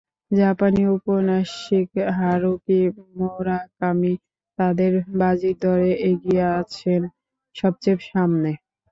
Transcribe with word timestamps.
জাপানি 0.31 0.81
ঔপন্যাসিক 0.93 1.89
Haruki 2.17 2.79
Murakami 3.17 4.13
তাদের 4.59 4.91
বাজির 5.19 5.55
দরে 5.61 5.91
এগিয়ে 6.09 6.45
আছেন 6.59 7.01
সবচেয়ে 7.55 7.99
সামনে। 8.09 8.51